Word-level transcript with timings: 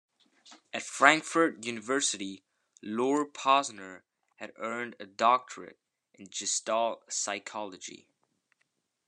At 0.73 0.81
Frankfurt 0.81 1.63
University 1.63 2.43
Lore 2.81 3.23
Posner 3.23 4.01
had 4.37 4.51
earned 4.55 4.95
a 4.99 5.05
doctorate 5.05 5.77
in 6.15 6.25
Gestalt 6.25 7.13
Psychology. 7.13 8.07